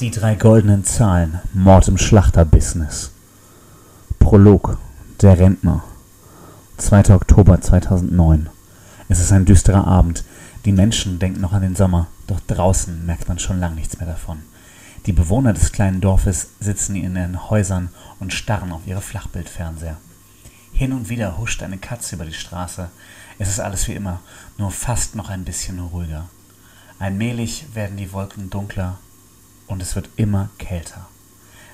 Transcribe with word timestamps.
Die 0.00 0.12
drei 0.12 0.36
goldenen 0.36 0.84
Zahlen. 0.84 1.40
Mord 1.52 1.88
im 1.88 1.98
Schlachterbusiness. 1.98 3.10
Prolog. 4.20 4.78
Der 5.20 5.36
Rentner. 5.36 5.82
2. 6.76 7.16
Oktober 7.16 7.60
2009. 7.60 8.48
Es 9.08 9.18
ist 9.18 9.32
ein 9.32 9.44
düsterer 9.44 9.88
Abend. 9.88 10.22
Die 10.64 10.70
Menschen 10.70 11.18
denken 11.18 11.40
noch 11.40 11.52
an 11.52 11.62
den 11.62 11.74
Sommer, 11.74 12.06
doch 12.28 12.38
draußen 12.46 13.06
merkt 13.06 13.26
man 13.26 13.40
schon 13.40 13.58
lang 13.58 13.74
nichts 13.74 13.98
mehr 13.98 14.06
davon. 14.06 14.38
Die 15.06 15.12
Bewohner 15.12 15.52
des 15.52 15.72
kleinen 15.72 16.00
Dorfes 16.00 16.50
sitzen 16.60 16.94
in 16.94 17.16
ihren 17.16 17.50
Häusern 17.50 17.88
und 18.20 18.32
starren 18.32 18.70
auf 18.70 18.86
ihre 18.86 19.02
Flachbildfernseher. 19.02 19.96
Hin 20.72 20.92
und 20.92 21.08
wieder 21.08 21.38
huscht 21.38 21.60
eine 21.64 21.78
Katze 21.78 22.14
über 22.14 22.24
die 22.24 22.34
Straße. 22.34 22.88
Es 23.40 23.48
ist 23.48 23.58
alles 23.58 23.88
wie 23.88 23.94
immer, 23.94 24.20
nur 24.58 24.70
fast 24.70 25.16
noch 25.16 25.28
ein 25.28 25.42
bisschen 25.42 25.80
ruhiger. 25.80 26.28
Allmählich 27.00 27.66
werden 27.74 27.96
die 27.96 28.12
Wolken 28.12 28.48
dunkler 28.48 28.98
und 29.68 29.82
es 29.82 29.94
wird 29.94 30.08
immer 30.16 30.50
kälter. 30.58 31.06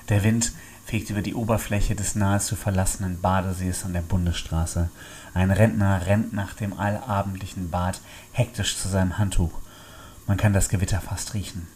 Der 0.09 0.23
Wind 0.23 0.51
fegt 0.85 1.09
über 1.09 1.23
die 1.23 1.33
Oberfläche 1.33 1.95
des 1.95 2.13
nahezu 2.13 2.55
verlassenen 2.55 3.19
Badesees 3.19 3.85
an 3.85 3.93
der 3.93 4.01
Bundesstraße. 4.01 4.89
Ein 5.33 5.49
Rentner 5.49 6.05
rennt 6.05 6.33
nach 6.33 6.53
dem 6.53 6.79
allabendlichen 6.79 7.71
Bad 7.71 7.99
hektisch 8.33 8.77
zu 8.77 8.87
seinem 8.87 9.17
Handtuch. 9.17 9.59
Man 10.27 10.37
kann 10.37 10.53
das 10.53 10.69
Gewitter 10.69 11.01
fast 11.01 11.33
riechen. 11.33 11.67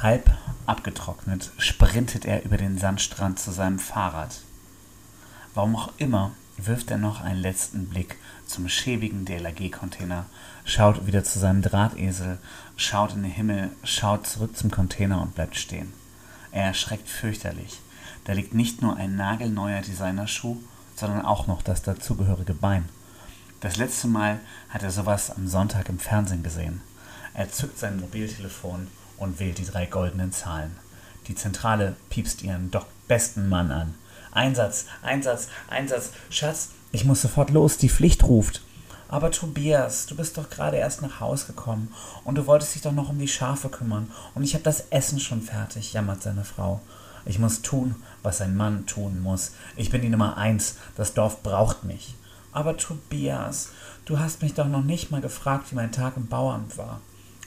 Halb 0.00 0.30
abgetrocknet 0.66 1.50
sprintet 1.58 2.24
er 2.24 2.44
über 2.44 2.56
den 2.56 2.78
Sandstrand 2.78 3.38
zu 3.38 3.52
seinem 3.52 3.78
Fahrrad. 3.78 4.40
Warum 5.54 5.76
auch 5.76 5.92
immer 5.98 6.32
wirft 6.56 6.90
er 6.90 6.98
noch 6.98 7.20
einen 7.20 7.40
letzten 7.40 7.86
Blick 7.86 8.16
zum 8.46 8.68
schäbigen 8.68 9.24
DLRG-Container, 9.24 10.26
schaut 10.64 11.06
wieder 11.06 11.24
zu 11.24 11.38
seinem 11.38 11.62
Drahtesel, 11.62 12.38
schaut 12.76 13.14
in 13.14 13.22
den 13.22 13.32
Himmel, 13.32 13.70
schaut 13.82 14.26
zurück 14.26 14.56
zum 14.56 14.70
Container 14.70 15.20
und 15.20 15.34
bleibt 15.34 15.56
stehen. 15.56 15.92
Er 16.52 16.64
erschreckt 16.66 17.08
fürchterlich. 17.08 17.80
Da 18.24 18.32
liegt 18.32 18.54
nicht 18.54 18.80
nur 18.80 18.96
ein 18.96 19.16
nagelneuer 19.16 19.82
Designerschuh, 19.82 20.56
sondern 20.96 21.24
auch 21.24 21.46
noch 21.46 21.62
das 21.62 21.82
dazugehörige 21.82 22.54
Bein. 22.54 22.88
Das 23.60 23.76
letzte 23.76 24.08
Mal 24.08 24.40
hat 24.68 24.82
er 24.82 24.90
sowas 24.90 25.30
am 25.30 25.48
Sonntag 25.48 25.88
im 25.88 25.98
Fernsehen 25.98 26.42
gesehen. 26.42 26.80
Er 27.34 27.50
zückt 27.50 27.78
sein 27.78 27.98
Mobiltelefon 27.98 28.86
und 29.16 29.40
wählt 29.40 29.58
die 29.58 29.64
drei 29.64 29.86
goldenen 29.86 30.32
Zahlen. 30.32 30.76
Die 31.26 31.34
Zentrale 31.34 31.96
piepst 32.10 32.42
ihren 32.42 32.70
doch 32.70 32.86
besten 33.08 33.48
Mann 33.48 33.70
an. 33.72 33.94
Einsatz, 34.34 34.86
Einsatz, 35.02 35.48
Einsatz. 35.70 36.10
Schatz, 36.28 36.70
ich 36.92 37.04
muss 37.04 37.22
sofort 37.22 37.50
los, 37.50 37.78
die 37.78 37.88
Pflicht 37.88 38.24
ruft. 38.24 38.62
Aber 39.08 39.30
Tobias, 39.30 40.06
du 40.06 40.16
bist 40.16 40.36
doch 40.36 40.50
gerade 40.50 40.76
erst 40.76 41.00
nach 41.00 41.20
Haus 41.20 41.46
gekommen 41.46 41.94
und 42.24 42.36
du 42.36 42.46
wolltest 42.46 42.74
dich 42.74 42.82
doch 42.82 42.92
noch 42.92 43.10
um 43.10 43.18
die 43.18 43.28
Schafe 43.28 43.68
kümmern 43.68 44.10
und 44.34 44.42
ich 44.42 44.54
habe 44.54 44.64
das 44.64 44.86
Essen 44.90 45.20
schon 45.20 45.40
fertig, 45.40 45.92
jammert 45.92 46.22
seine 46.22 46.44
Frau. 46.44 46.80
Ich 47.24 47.38
muss 47.38 47.62
tun, 47.62 47.94
was 48.22 48.40
ein 48.40 48.56
Mann 48.56 48.86
tun 48.86 49.22
muss. 49.22 49.52
Ich 49.76 49.90
bin 49.90 50.02
die 50.02 50.08
Nummer 50.08 50.36
eins, 50.36 50.76
das 50.96 51.14
Dorf 51.14 51.42
braucht 51.42 51.84
mich. 51.84 52.16
Aber 52.52 52.76
Tobias, 52.76 53.70
du 54.04 54.18
hast 54.18 54.42
mich 54.42 54.54
doch 54.54 54.68
noch 54.68 54.82
nicht 54.82 55.10
mal 55.10 55.20
gefragt, 55.20 55.70
wie 55.70 55.76
mein 55.76 55.92
Tag 55.92 56.16
im 56.16 56.26
Bauamt 56.26 56.76
war. 56.76 57.00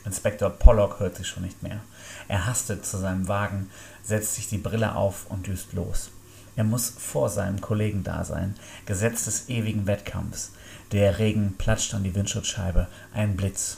Inspektor 0.05 0.49
Pollock 0.49 0.99
hört 0.99 1.17
sich 1.17 1.27
schon 1.27 1.43
nicht 1.43 1.63
mehr. 1.63 1.81
Er 2.29 2.45
hastet 2.45 2.85
zu 2.85 2.97
seinem 2.97 3.27
Wagen, 3.27 3.69
setzt 4.03 4.35
sich 4.35 4.47
die 4.47 4.57
Brille 4.57 4.95
auf 4.95 5.25
und 5.29 5.47
düst 5.47 5.73
los. 5.73 6.11
Er 6.57 6.63
muss 6.63 6.89
vor 6.89 7.29
seinem 7.29 7.61
Kollegen 7.61 8.03
da 8.03 8.25
sein. 8.25 8.55
Gesetz 8.87 9.25
des 9.25 9.47
ewigen 9.47 9.85
Wettkampfs. 9.85 10.51
Der 10.91 11.19
Regen 11.19 11.53
platscht 11.57 11.93
an 11.93 12.03
die 12.03 12.15
Windschutzscheibe. 12.15 12.87
Ein 13.13 13.37
Blitz. 13.37 13.77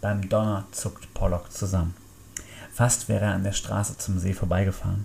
Beim 0.00 0.28
Donner 0.28 0.66
zuckt 0.70 1.12
Pollock 1.14 1.52
zusammen. 1.52 1.94
Fast 2.72 3.08
wäre 3.08 3.24
er 3.24 3.34
an 3.34 3.42
der 3.42 3.52
Straße 3.52 3.98
zum 3.98 4.20
See 4.20 4.32
vorbeigefahren. 4.32 5.04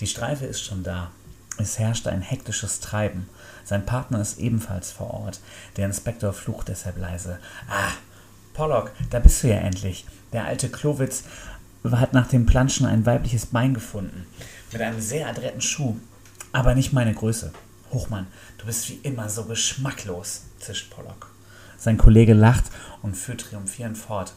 Die 0.00 0.08
Streife 0.08 0.44
ist 0.44 0.60
schon 0.60 0.82
da. 0.82 1.12
Es 1.56 1.78
herrscht 1.78 2.08
ein 2.08 2.20
hektisches 2.20 2.80
Treiben. 2.80 3.28
Sein 3.64 3.86
Partner 3.86 4.20
ist 4.20 4.38
ebenfalls 4.38 4.90
vor 4.90 5.14
Ort. 5.14 5.40
Der 5.76 5.86
Inspektor 5.86 6.32
flucht 6.32 6.66
deshalb 6.66 6.98
leise. 6.98 7.38
Ah, 7.68 7.92
Pollock, 8.54 8.90
da 9.10 9.20
bist 9.20 9.40
du 9.42 9.48
ja 9.48 9.58
endlich. 9.58 10.04
Der 10.32 10.46
alte 10.46 10.68
Klowitz 10.68 11.22
hat 11.88 12.12
nach 12.12 12.26
dem 12.26 12.44
Planschen 12.44 12.86
ein 12.86 13.06
weibliches 13.06 13.46
Bein 13.46 13.72
gefunden. 13.72 14.26
Mit 14.72 14.82
einem 14.82 15.00
sehr 15.00 15.28
adretten 15.28 15.60
Schuh. 15.60 15.96
Aber 16.54 16.76
nicht 16.76 16.92
meine 16.92 17.12
Größe. 17.12 17.52
Hochmann, 17.90 18.28
du 18.58 18.66
bist 18.66 18.88
wie 18.88 19.00
immer 19.02 19.28
so 19.28 19.44
geschmacklos, 19.44 20.42
zischt 20.60 20.88
Pollock. 20.88 21.32
Sein 21.76 21.98
Kollege 21.98 22.32
lacht 22.32 22.66
und 23.02 23.16
führt 23.16 23.40
triumphierend 23.40 23.98
fort. 23.98 24.34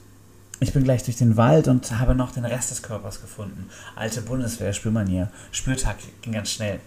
Ich 0.59 0.73
bin 0.73 0.83
gleich 0.83 1.03
durch 1.03 1.17
den 1.17 1.38
Wald 1.38 1.67
und 1.67 1.91
habe 1.91 2.16
noch 2.16 2.31
den 2.31 2.44
Rest 2.44 2.72
des 2.72 2.81
Körpers 2.81 3.22
gefunden. 3.22 3.69
Alte 3.95 4.23
Bundeswehr, 4.23 4.73
Spürmanier. 4.73 5.31
Spürtag 5.51 5.97
ging 6.23 6.33
ganz 6.33 6.50
schnell. 6.50 6.79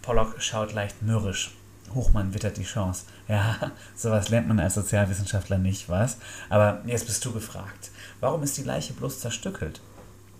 Pollock 0.00 0.40
schaut 0.40 0.72
leicht 0.72 1.02
mürrisch. 1.02 1.54
Hochmann 1.94 2.32
wittert 2.32 2.56
die 2.56 2.64
Chance. 2.64 3.04
Ja, 3.28 3.72
sowas 3.94 4.30
lernt 4.30 4.48
man 4.48 4.58
als 4.58 4.72
Sozialwissenschaftler 4.72 5.58
nicht, 5.58 5.90
was? 5.90 6.16
Aber 6.48 6.80
jetzt 6.86 7.06
bist 7.06 7.22
du 7.26 7.32
gefragt. 7.32 7.90
Warum 8.20 8.42
ist 8.42 8.56
die 8.56 8.64
Leiche 8.64 8.94
bloß 8.94 9.20
zerstückelt? 9.20 9.82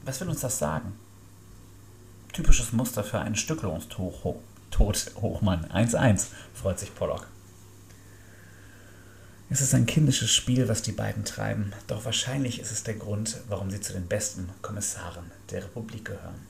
Was 0.07 0.19
will 0.23 0.31
uns 0.31 0.41
das 0.41 0.59
sagen? 0.59 0.95
Typisches 2.33 2.73
Muster 2.73 3.03
für 3.03 3.19
einen 3.19 3.35
Stückelungstod, 3.35 4.41
Hochmann. 5.17 5.67
1-1, 5.67 6.27
freut 6.55 6.79
sich 6.79 6.95
Pollock. 6.95 7.27
Es 9.53 9.61
ist 9.61 9.75
ein 9.75 9.87
kindisches 9.87 10.31
Spiel, 10.31 10.69
was 10.69 10.83
die 10.83 10.93
beiden 10.93 11.25
treiben, 11.25 11.73
doch 11.89 12.05
wahrscheinlich 12.05 12.61
ist 12.61 12.71
es 12.71 12.85
der 12.85 12.95
Grund, 12.95 13.41
warum 13.49 13.69
sie 13.69 13.81
zu 13.81 13.93
den 13.93 14.07
besten 14.07 14.49
Kommissaren 14.63 15.29
der 15.51 15.65
Republik 15.65 16.05
gehören. 16.05 16.47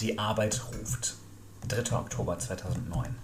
Die 0.00 0.18
Arbeit 0.18 0.62
ruft. 0.72 1.16
3. 1.68 1.96
Oktober 1.96 2.38
2009. 2.38 3.14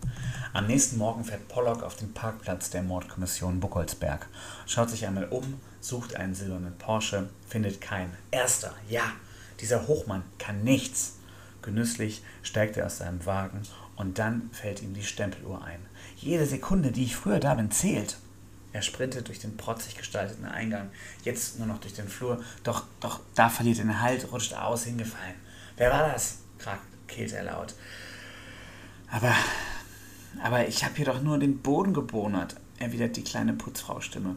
Am 0.53 0.67
nächsten 0.67 0.97
Morgen 0.99 1.25
fährt 1.25 1.49
Pollock 1.49 1.83
auf 1.83 1.97
den 1.97 2.15
Parkplatz 2.15 2.71
der 2.71 2.83
Mordkommission 2.83 3.61
Buchholzberg, 3.61 4.27
schaut 4.67 4.89
sich 4.89 5.07
einmal 5.07 5.27
um, 5.27 5.61
sucht 5.81 6.17
einen 6.17 6.35
silbernen 6.35 6.77
Porsche, 6.79 7.29
findet 7.47 7.81
keinen. 7.81 8.17
Erster, 8.31 8.75
ja, 8.89 9.03
dieser 9.61 9.87
Hochmann 9.87 10.23
kann 10.39 10.65
nichts. 10.65 11.17
Genüsslich 11.63 12.23
steigt 12.43 12.79
er 12.79 12.87
aus 12.87 12.99
seinem 12.99 13.27
Wagen 13.27 13.63
und 13.97 14.19
dann 14.19 14.51
fällt 14.53 14.83
ihm 14.83 14.95
die 14.95 15.03
Stempeluhr 15.03 15.63
ein. 15.63 15.81
Jede 16.17 16.47
Sekunde, 16.47 16.93
die 16.93 17.05
ich 17.05 17.17
früher 17.17 17.41
da 17.41 17.55
bin, 17.55 17.71
zählt. 17.71 18.17
Er 18.73 18.83
sprintet 18.83 19.29
durch 19.29 19.41
den 19.41 19.57
protzig 19.57 19.97
gestalteten 19.97 20.47
Eingang, 20.47 20.91
jetzt 21.25 21.59
nur 21.59 21.67
noch 21.67 21.81
durch 21.81 21.93
den 21.93 22.09
Flur, 22.09 22.43
doch, 22.63 22.85
doch 23.01 23.21
da 23.35 23.51
verliert 23.51 23.79
er 23.79 23.85
den 23.85 24.01
Halt, 24.01 24.33
rutscht 24.33 24.55
aus, 24.55 24.85
hingefallen. 24.85 25.35
Wer 25.77 25.91
war 25.91 26.09
das? 26.09 26.39
kehlt 27.11 27.33
er 27.33 27.45
laut. 27.45 27.75
Aber, 29.11 29.35
aber 30.43 30.69
ich 30.69 30.85
habe 30.85 30.95
hier 30.95 31.07
doch 31.07 31.21
nur 31.21 31.39
den 31.39 31.59
Boden 31.59 31.93
gebohnert, 31.93 32.57
erwidert 32.79 33.17
die 33.17 33.25
kleine 33.25 33.55
Putzfrau-Stimme. 33.55 34.37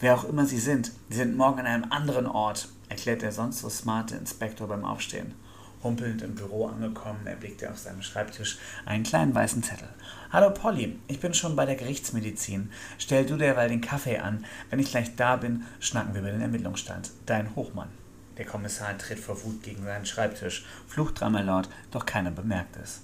Wer 0.00 0.14
auch 0.14 0.24
immer 0.24 0.46
Sie 0.46 0.58
sind, 0.58 0.92
Sie 1.08 1.16
sind 1.16 1.36
morgen 1.36 1.60
an 1.60 1.66
einem 1.66 1.92
anderen 1.92 2.26
Ort, 2.26 2.68
erklärt 2.88 3.22
der 3.22 3.30
sonst 3.30 3.60
so 3.60 3.68
smarte 3.68 4.16
Inspektor 4.16 4.66
beim 4.66 4.84
Aufstehen. 4.84 5.34
Humpelnd 5.82 6.22
im 6.22 6.34
Büro 6.34 6.66
angekommen, 6.66 7.26
erblickt 7.26 7.62
er 7.62 7.70
auf 7.70 7.78
seinem 7.78 8.02
Schreibtisch 8.02 8.58
einen 8.84 9.04
kleinen 9.04 9.34
weißen 9.34 9.62
Zettel. 9.62 9.88
Hallo 10.30 10.50
Polly, 10.52 10.98
ich 11.06 11.20
bin 11.20 11.32
schon 11.32 11.56
bei 11.56 11.64
der 11.64 11.76
Gerichtsmedizin. 11.76 12.70
Stell 12.98 13.24
du 13.24 13.36
derweil 13.36 13.68
den 13.68 13.80
Kaffee 13.80 14.18
an. 14.18 14.44
Wenn 14.68 14.80
ich 14.80 14.90
gleich 14.90 15.16
da 15.16 15.36
bin, 15.36 15.64
schnacken 15.78 16.12
wir 16.14 16.20
über 16.20 16.32
den 16.32 16.42
Ermittlungsstand. 16.42 17.12
Dein 17.26 17.54
Hochmann. 17.54 17.88
Der 18.36 18.44
Kommissar 18.44 18.98
tritt 18.98 19.20
vor 19.20 19.42
Wut 19.44 19.62
gegen 19.62 19.84
seinen 19.84 20.06
Schreibtisch, 20.06 20.66
flucht 20.86 21.20
dreimal 21.20 21.44
laut, 21.44 21.68
doch 21.90 22.04
keiner 22.04 22.30
bemerkt 22.30 22.76
es. 22.76 23.00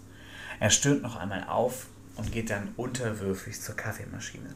Er 0.61 0.71
stöhnt 0.71 1.03
noch 1.03 1.17
einmal 1.17 1.45
auf 1.45 1.87
und 2.17 2.33
geht 2.33 2.51
dann 2.51 2.73
unterwürfig 2.77 3.61
zur 3.61 3.77
Kaffeemaschine. 3.77 4.55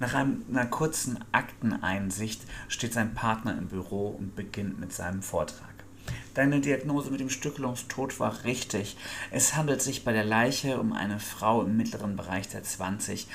Nach 0.00 0.14
einer 0.14 0.66
kurzen 0.66 1.24
Akteneinsicht 1.30 2.42
steht 2.68 2.92
sein 2.92 3.14
Partner 3.14 3.56
im 3.56 3.68
Büro 3.68 4.08
und 4.08 4.34
beginnt 4.34 4.80
mit 4.80 4.92
seinem 4.92 5.22
Vortrag. 5.22 5.72
Deine 6.34 6.60
Diagnose 6.60 7.10
mit 7.10 7.20
dem 7.20 7.30
Stückelungstod 7.30 8.18
war 8.18 8.44
richtig. 8.44 8.96
Es 9.30 9.54
handelt 9.54 9.82
sich 9.82 10.04
bei 10.04 10.12
der 10.12 10.24
Leiche 10.24 10.80
um 10.80 10.92
eine 10.92 11.20
Frau 11.20 11.62
im 11.62 11.76
mittleren 11.76 12.16
Bereich 12.16 12.48
der 12.48 12.64
20. 12.64 13.28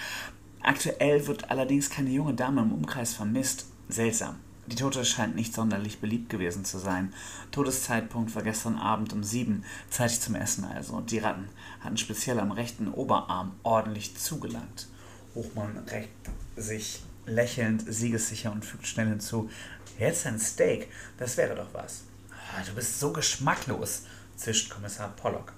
Aktuell 0.62 1.28
wird 1.28 1.52
allerdings 1.52 1.90
keine 1.90 2.10
junge 2.10 2.34
Dame 2.34 2.62
im 2.62 2.74
Umkreis 2.74 3.14
vermisst. 3.14 3.68
Seltsam. 3.88 4.36
Die 4.68 4.76
Tote 4.76 5.06
scheint 5.06 5.36
nicht 5.36 5.54
sonderlich 5.54 6.00
beliebt 6.00 6.30
gewesen 6.30 6.66
zu 6.66 6.78
sein. 6.78 7.14
Todeszeitpunkt 7.52 8.36
war 8.36 8.44
gestern 8.44 8.76
Abend 8.78 9.14
um 9.14 9.24
sieben, 9.24 9.64
zeitig 9.90 10.20
zum 10.20 10.36
Essen 10.36 10.66
also. 10.66 11.00
Die 11.00 11.20
Ratten 11.20 11.48
hatten 11.80 11.98
speziell 11.98 12.38
am 12.40 12.52
rechten 12.52 12.90
Oberarm 12.90 13.54
ordentlich 13.64 14.18
zugelangt. 14.18 14.88
Hochmann 15.36 15.78
reckt 15.88 16.30
sich 16.58 17.02
lächelnd, 17.26 17.84
siegessicher 17.88 18.52
und 18.52 18.66
fügt 18.66 18.88
schnell 18.88 19.08
hinzu: 19.08 19.50
Jetzt 19.98 20.28
ein 20.28 20.40
Steak, 20.40 20.90
das 21.18 21.38
wäre 21.38 21.56
doch 21.56 21.74
was. 21.74 22.04
Ah, 22.32 22.62
du 22.66 22.74
bist 22.74 23.00
so 23.00 23.14
geschmacklos, 23.14 24.04
zischt 24.36 24.70
Kommissar 24.70 25.10
Pollock. 25.16 25.54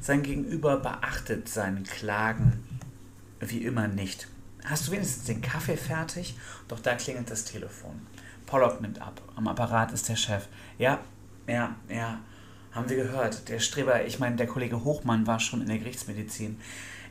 Sein 0.00 0.22
Gegenüber 0.22 0.76
beachtet 0.76 1.48
seine 1.48 1.82
Klagen 1.82 2.62
wie 3.40 3.64
immer 3.64 3.88
nicht. 3.88 4.28
Hast 4.64 4.86
du 4.86 4.92
wenigstens 4.92 5.24
den 5.24 5.42
Kaffee 5.42 5.76
fertig? 5.76 6.36
Doch 6.68 6.80
da 6.80 6.94
klingelt 6.96 7.30
das 7.30 7.44
Telefon. 7.44 8.06
Pollock 8.46 8.80
nimmt 8.80 9.02
ab. 9.02 9.20
Am 9.34 9.48
Apparat 9.48 9.92
ist 9.92 10.08
der 10.08 10.16
Chef. 10.16 10.46
Ja, 10.78 11.00
ja, 11.46 11.74
ja. 11.88 12.20
Haben 12.72 12.88
wir 12.88 12.96
gehört. 12.96 13.48
Der 13.48 13.58
Streber, 13.58 14.04
ich 14.04 14.18
meine, 14.18 14.36
der 14.36 14.46
Kollege 14.46 14.84
Hochmann 14.84 15.26
war 15.26 15.40
schon 15.40 15.62
in 15.62 15.68
der 15.68 15.78
Gerichtsmedizin. 15.78 16.60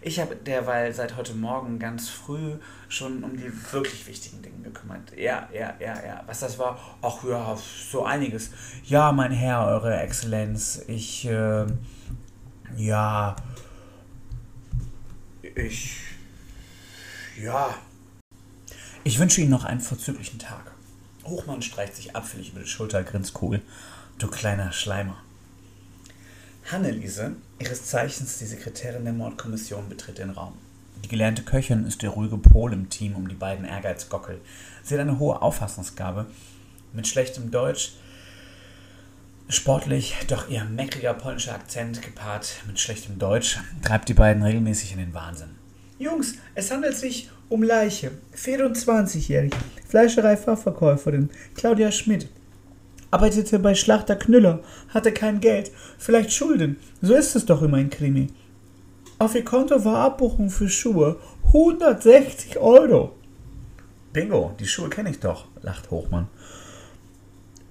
Ich 0.01 0.19
habe 0.19 0.35
derweil 0.35 0.93
seit 0.93 1.17
heute 1.17 1.33
Morgen 1.33 1.79
ganz 1.79 2.09
früh 2.09 2.57
schon 2.89 3.23
um 3.23 3.35
die 3.35 3.51
wirklich 3.71 4.05
wichtigen 4.05 4.43
Dinge 4.43 4.61
gekümmert. 4.61 5.17
Ja, 5.17 5.49
ja, 5.51 5.73
ja, 5.79 5.95
ja. 6.05 6.23
Was 6.27 6.41
das 6.41 6.59
war? 6.59 6.79
Ach 7.01 7.23
ja, 7.23 7.57
so 7.91 8.05
einiges. 8.05 8.51
Ja, 8.83 9.11
mein 9.11 9.31
Herr, 9.31 9.65
Eure 9.65 9.99
Exzellenz, 9.99 10.83
ich, 10.87 11.25
äh, 11.25 11.65
ja, 12.77 13.35
ich, 15.55 16.01
ja. 17.41 17.73
Ich 19.03 19.17
wünsche 19.17 19.41
Ihnen 19.41 19.49
noch 19.49 19.65
einen 19.65 19.81
vorzüglichen 19.81 20.37
Tag. 20.37 20.74
Hochmann 21.25 21.61
streicht 21.61 21.95
sich 21.95 22.15
abfällig 22.15 22.51
über 22.51 22.61
die 22.61 22.67
Schulter, 22.67 23.03
grinst 23.03 23.41
cool. 23.41 23.61
Du 24.17 24.27
kleiner 24.27 24.71
Schleimer. 24.71 25.17
Hanneliese, 26.71 27.33
ihres 27.59 27.85
Zeichens 27.85 28.37
die 28.37 28.45
Sekretärin 28.45 29.03
der 29.03 29.13
Mordkommission, 29.13 29.89
betritt 29.89 30.17
den 30.17 30.31
Raum. 30.31 30.53
Die 31.03 31.09
gelernte 31.09 31.43
Köchin 31.43 31.85
ist 31.85 32.01
der 32.01 32.09
ruhige 32.09 32.37
Pol 32.37 32.73
im 32.73 32.89
Team 32.89 33.15
um 33.15 33.27
die 33.27 33.35
beiden 33.35 33.65
Ehrgeizgockel. 33.65 34.41
Sie 34.83 34.95
hat 34.95 35.01
eine 35.01 35.19
hohe 35.19 35.41
Auffassungsgabe. 35.41 36.25
Mit 36.93 37.07
schlechtem 37.07 37.51
Deutsch, 37.51 37.93
sportlich, 39.49 40.15
doch 40.27 40.49
ihr 40.49 40.63
meckriger 40.63 41.13
polnischer 41.13 41.53
Akzent 41.53 42.01
gepaart 42.01 42.55
mit 42.67 42.79
schlechtem 42.79 43.19
Deutsch 43.19 43.59
treibt 43.83 44.09
die 44.09 44.13
beiden 44.13 44.41
regelmäßig 44.41 44.93
in 44.93 44.99
den 44.99 45.13
Wahnsinn. 45.13 45.64
Jungs, 45.97 46.35
es 46.55 46.71
handelt 46.71 46.97
sich 46.97 47.29
um 47.47 47.63
Leiche, 47.63 48.11
24-jährig, 48.35 49.53
Fleischerei-Fachverkäuferin 49.87 51.29
Claudia 51.55 51.89
Schmidt. 51.89 52.27
Arbeitete 53.11 53.59
bei 53.59 53.75
Schlachter 53.75 54.17
Knüller, 54.17 54.59
hatte 54.89 55.13
kein 55.13 55.39
Geld, 55.39 55.71
vielleicht 55.97 56.33
Schulden. 56.33 56.77
So 57.01 57.13
ist 57.13 57.35
es 57.37 57.45
doch 57.45 57.61
immer 57.61 57.77
in 57.77 57.89
Krimi. 57.89 58.27
Auf 59.19 59.35
ihr 59.35 59.45
Konto 59.45 59.85
war 59.85 59.99
Abbuchung 59.99 60.49
für 60.49 60.67
Schuhe 60.67 61.15
160 61.47 62.57
Euro. 62.57 63.15
Bingo, 64.11 64.53
die 64.59 64.67
Schuhe 64.67 64.89
kenne 64.89 65.11
ich 65.11 65.21
doch, 65.21 65.45
lacht 65.61 65.91
Hochmann. 65.91 66.27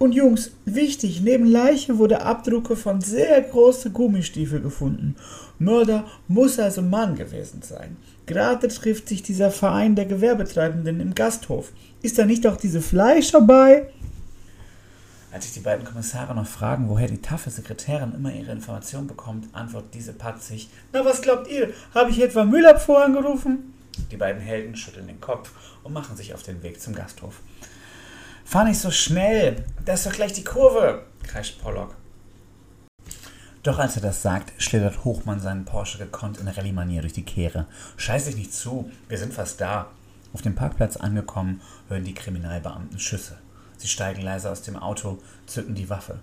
Und 0.05 0.13
Jungs, 0.13 0.51
wichtig, 0.67 1.23
neben 1.23 1.47
Leiche 1.47 1.97
wurde 1.97 2.21
Abdrucke 2.21 2.77
von 2.77 3.01
sehr 3.01 3.41
großen 3.41 3.91
Gummistiefel 3.95 4.61
gefunden. 4.61 5.17
Mörder 5.59 6.05
muss 6.29 6.59
also 6.59 6.83
Mann 6.83 7.15
gewesen 7.15 7.63
sein. 7.63 7.97
Gerade 8.27 8.69
trifft 8.69 9.09
sich 9.09 9.23
dieser 9.23 9.51
Verein 9.51 9.95
der 9.95 10.05
Gewerbetreibenden 10.05 11.01
im 11.01 11.15
Gasthof. 11.15 11.73
Ist 12.03 12.19
da 12.19 12.27
nicht 12.27 12.47
auch 12.47 12.59
diese 12.59 12.83
Fleischer 12.83 13.41
bei? 13.41 13.89
Als 15.33 15.45
sich 15.47 15.55
die 15.55 15.61
beiden 15.61 15.87
Kommissare 15.87 16.35
noch 16.35 16.47
fragen, 16.47 16.91
woher 16.91 17.09
die 17.09 17.23
taffe 17.23 17.49
Sekretärin 17.49 18.13
immer 18.15 18.31
ihre 18.31 18.53
Informationen 18.53 19.07
bekommt, 19.07 19.49
antwortet 19.55 19.95
diese 19.95 20.13
patzig: 20.13 20.69
Na, 20.93 21.03
was 21.07 21.23
glaubt 21.23 21.51
ihr? 21.51 21.71
Habe 21.95 22.11
ich 22.11 22.21
etwa 22.21 22.45
Müller 22.45 22.79
vorangerufen? 22.79 23.73
Die 24.11 24.19
beiden 24.19 24.43
Helden 24.43 24.77
schütteln 24.77 25.07
den 25.07 25.23
Kopf 25.23 25.51
und 25.83 25.95
machen 25.95 26.15
sich 26.15 26.35
auf 26.35 26.43
den 26.43 26.63
Weg 26.63 26.79
zum 26.79 26.95
Gasthof. 26.95 27.41
Fahr 28.45 28.65
nicht 28.65 28.79
so 28.79 28.91
schnell, 28.91 29.65
da 29.85 29.95
ist 29.95 30.07
doch 30.07 30.13
gleich 30.13 30.33
die 30.33 30.45
Kurve, 30.45 31.07
kreischt 31.23 31.61
Pollock. 31.61 31.97
Doch 33.63 33.79
als 33.79 33.97
er 33.97 34.03
das 34.03 34.21
sagt, 34.21 34.53
schlittert 34.63 35.05
Hochmann 35.05 35.41
seinen 35.41 35.65
Porsche 35.65 35.97
gekonnt 35.97 36.37
in 36.39 36.47
Rallye-Manier 36.47 37.01
durch 37.01 37.15
die 37.15 37.25
Kehre. 37.25 37.67
Scheiß 37.97 38.27
dich 38.27 38.37
nicht 38.37 38.53
zu, 38.53 38.91
wir 39.09 39.17
sind 39.17 39.33
fast 39.33 39.61
da. 39.61 39.91
Auf 40.35 40.43
dem 40.43 40.55
Parkplatz 40.55 40.99
angekommen, 40.99 41.63
hören 41.89 42.05
die 42.05 42.15
Kriminalbeamten 42.15 42.99
Schüsse. 42.99 43.39
Sie 43.79 43.89
steigen 43.89 44.23
leise 44.23 44.51
aus 44.51 44.63
dem 44.63 44.77
Auto, 44.77 45.19
zücken 45.47 45.75
die 45.75 45.89
Waffe. 45.89 46.19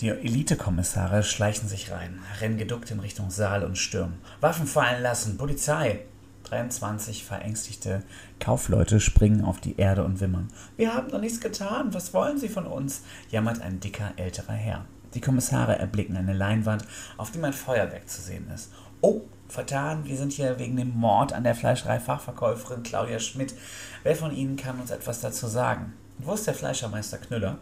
Die 0.00 0.08
Elitekommissare 0.08 1.22
schleichen 1.22 1.68
sich 1.68 1.90
rein, 1.90 2.20
rennen 2.40 2.56
geduckt 2.56 2.90
in 2.90 3.00
Richtung 3.00 3.30
Saal 3.30 3.64
und 3.64 3.76
stürmen. 3.76 4.18
Waffen 4.40 4.66
fallen 4.66 5.02
lassen, 5.02 5.36
Polizei! 5.36 6.00
23 6.48 7.24
verängstigte 7.24 8.02
Kaufleute 8.40 9.00
springen 9.00 9.44
auf 9.44 9.60
die 9.60 9.76
Erde 9.76 10.04
und 10.04 10.20
wimmern. 10.20 10.48
Wir 10.76 10.94
haben 10.94 11.10
doch 11.10 11.20
nichts 11.20 11.40
getan, 11.40 11.92
was 11.94 12.14
wollen 12.14 12.38
Sie 12.38 12.48
von 12.48 12.66
uns? 12.66 13.02
jammert 13.30 13.60
ein 13.60 13.80
dicker 13.80 14.12
älterer 14.16 14.52
Herr. 14.52 14.84
Die 15.14 15.20
Kommissare 15.20 15.78
erblicken 15.78 16.16
eine 16.16 16.34
Leinwand, 16.34 16.84
auf 17.16 17.30
dem 17.30 17.44
ein 17.44 17.52
Feuerwerk 17.52 18.08
zu 18.08 18.20
sehen 18.20 18.50
ist. 18.54 18.70
Oh, 19.00 19.22
vertan, 19.48 20.04
wir 20.04 20.16
sind 20.16 20.32
hier 20.32 20.58
wegen 20.58 20.76
dem 20.76 20.96
Mord 20.96 21.32
an 21.32 21.44
der 21.44 21.54
Fleischerei-Fachverkäuferin 21.54 22.82
Claudia 22.82 23.18
Schmidt. 23.18 23.54
Wer 24.02 24.16
von 24.16 24.34
Ihnen 24.34 24.56
kann 24.56 24.80
uns 24.80 24.90
etwas 24.90 25.20
dazu 25.20 25.46
sagen? 25.46 25.94
Wo 26.18 26.34
ist 26.34 26.46
der 26.46 26.54
Fleischermeister 26.54 27.18
Knüller? 27.18 27.58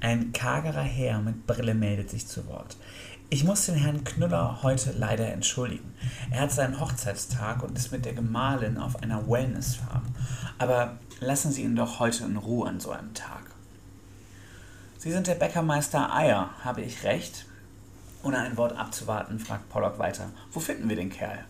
Ein 0.00 0.32
kagerer 0.32 0.82
Herr 0.82 1.20
mit 1.20 1.48
Brille 1.48 1.74
meldet 1.74 2.08
sich 2.08 2.28
zu 2.28 2.46
Wort. 2.46 2.76
Ich 3.30 3.42
muss 3.42 3.66
den 3.66 3.74
Herrn 3.74 4.04
Knüller 4.04 4.62
heute 4.62 4.92
leider 4.92 5.26
entschuldigen. 5.32 5.92
Er 6.30 6.42
hat 6.42 6.52
seinen 6.52 6.78
Hochzeitstag 6.78 7.64
und 7.64 7.76
ist 7.76 7.90
mit 7.90 8.04
der 8.04 8.12
Gemahlin 8.12 8.78
auf 8.78 9.02
einer 9.02 9.28
Wellnessfarm. 9.28 10.04
Aber 10.56 10.98
lassen 11.18 11.50
Sie 11.50 11.62
ihn 11.62 11.74
doch 11.74 11.98
heute 11.98 12.24
in 12.24 12.36
Ruhe 12.36 12.68
an 12.68 12.78
so 12.78 12.92
einem 12.92 13.12
Tag. 13.12 13.42
Sie 14.98 15.10
sind 15.10 15.26
der 15.26 15.34
Bäckermeister 15.34 16.14
Eier, 16.14 16.50
habe 16.62 16.82
ich 16.82 17.02
recht? 17.02 17.46
Ohne 18.22 18.38
ein 18.38 18.56
Wort 18.56 18.76
abzuwarten, 18.76 19.40
fragt 19.40 19.68
Pollock 19.68 19.98
weiter. 19.98 20.30
Wo 20.52 20.60
finden 20.60 20.88
wir 20.88 20.96
den 20.96 21.10
Kerl? 21.10 21.44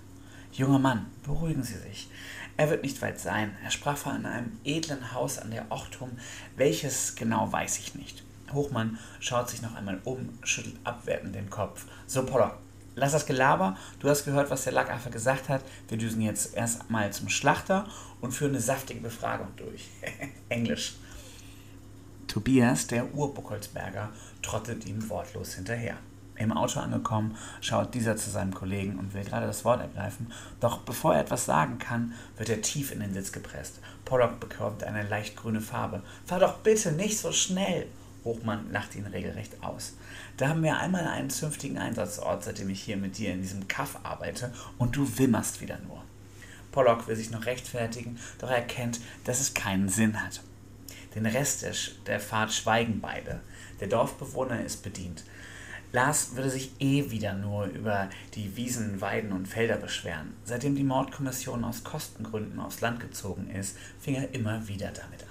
Junger 0.52 0.78
Mann, 0.78 1.04
beruhigen 1.22 1.62
Sie 1.62 1.76
sich. 1.76 2.08
Er 2.56 2.70
wird 2.70 2.82
nicht 2.82 3.02
weit 3.02 3.20
sein. 3.20 3.54
Er 3.62 3.70
sprach 3.70 3.98
von 3.98 4.24
einem 4.24 4.58
edlen 4.64 5.12
Haus 5.12 5.38
an 5.38 5.50
der 5.50 5.70
Ochtum. 5.70 6.12
Welches 6.56 7.14
genau 7.14 7.52
weiß 7.52 7.78
ich 7.78 7.94
nicht. 7.94 8.24
Hochmann 8.52 8.98
schaut 9.20 9.48
sich 9.48 9.62
noch 9.62 9.74
einmal 9.74 10.00
um, 10.04 10.30
schüttelt 10.42 10.76
abwertend 10.84 11.34
den 11.34 11.50
Kopf. 11.50 11.86
So, 12.06 12.24
Pollock, 12.24 12.58
lass 12.94 13.12
das 13.12 13.26
Gelaber. 13.26 13.76
Du 14.00 14.08
hast 14.08 14.24
gehört, 14.24 14.50
was 14.50 14.64
der 14.64 14.72
Lackaffe 14.72 15.10
gesagt 15.10 15.48
hat. 15.48 15.62
Wir 15.88 15.98
düsen 15.98 16.22
jetzt 16.22 16.54
erstmal 16.54 17.12
zum 17.12 17.28
Schlachter 17.28 17.86
und 18.20 18.32
führen 18.32 18.52
eine 18.52 18.60
saftige 18.60 19.00
Befragung 19.00 19.48
durch. 19.56 19.88
Englisch. 20.48 20.96
Tobias, 22.26 22.86
der 22.86 23.14
Urbuckholzberger, 23.14 24.10
trottet 24.42 24.86
ihm 24.86 25.08
wortlos 25.08 25.54
hinterher. 25.54 25.96
Im 26.38 26.52
Auto 26.52 26.78
angekommen, 26.78 27.36
schaut 27.60 27.94
dieser 27.94 28.16
zu 28.16 28.30
seinem 28.30 28.54
Kollegen 28.54 28.98
und 28.98 29.12
will 29.12 29.24
gerade 29.24 29.46
das 29.46 29.64
Wort 29.64 29.80
ergreifen, 29.80 30.32
doch 30.60 30.78
bevor 30.78 31.14
er 31.14 31.22
etwas 31.22 31.46
sagen 31.46 31.78
kann, 31.78 32.14
wird 32.36 32.48
er 32.48 32.62
tief 32.62 32.92
in 32.92 33.00
den 33.00 33.12
Sitz 33.12 33.32
gepresst. 33.32 33.80
Pollock 34.04 34.38
bekommt 34.38 34.84
eine 34.84 35.02
leicht 35.02 35.36
grüne 35.36 35.60
Farbe. 35.60 36.02
Fahr 36.26 36.38
doch 36.38 36.58
bitte 36.58 36.92
nicht 36.92 37.18
so 37.18 37.32
schnell! 37.32 37.88
Hochmann 38.24 38.70
lacht 38.72 38.94
ihn 38.94 39.06
regelrecht 39.06 39.62
aus. 39.62 39.94
Da 40.36 40.48
haben 40.48 40.62
wir 40.62 40.78
einmal 40.78 41.06
einen 41.06 41.30
zünftigen 41.30 41.78
Einsatzort, 41.78 42.44
seitdem 42.44 42.70
ich 42.70 42.82
hier 42.82 42.96
mit 42.96 43.18
dir 43.18 43.32
in 43.32 43.42
diesem 43.42 43.68
Kaff 43.68 43.98
arbeite, 44.02 44.52
und 44.78 44.96
du 44.96 45.18
wimmerst 45.18 45.60
wieder 45.60 45.78
nur. 45.86 46.02
Pollock 46.72 47.08
will 47.08 47.16
sich 47.16 47.30
noch 47.30 47.46
rechtfertigen, 47.46 48.18
doch 48.38 48.50
er 48.50 48.56
erkennt, 48.56 49.00
dass 49.24 49.40
es 49.40 49.54
keinen 49.54 49.88
Sinn 49.88 50.22
hat. 50.22 50.42
Den 51.14 51.26
Rest 51.26 51.62
der, 51.62 51.74
der 52.06 52.20
Fahrt 52.20 52.52
schweigen 52.52 53.00
beide. 53.00 53.40
Der 53.80 53.88
Dorfbewohner 53.88 54.64
ist 54.64 54.82
bedient. 54.82 55.24
Lars 55.90 56.36
würde 56.36 56.50
sich 56.50 56.72
eh 56.80 57.10
wieder 57.10 57.32
nur 57.32 57.64
über 57.64 58.10
die 58.34 58.56
Wiesen, 58.56 59.00
Weiden 59.00 59.32
und 59.32 59.48
Felder 59.48 59.76
beschweren. 59.76 60.34
Seitdem 60.44 60.76
die 60.76 60.84
Mordkommission 60.84 61.64
aus 61.64 61.82
Kostengründen 61.82 62.60
aufs 62.60 62.82
Land 62.82 63.00
gezogen 63.00 63.48
ist, 63.50 63.76
fing 63.98 64.16
er 64.16 64.34
immer 64.34 64.68
wieder 64.68 64.88
damit 64.88 65.22
an. 65.22 65.27